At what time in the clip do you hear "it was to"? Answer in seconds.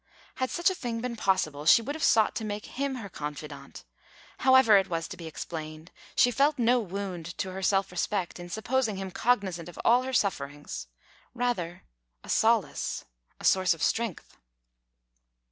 4.77-5.15